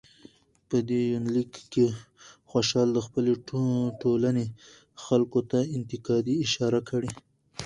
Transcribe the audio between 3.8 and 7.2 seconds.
ټولنې خلکو ته انتقادي اشاره کړى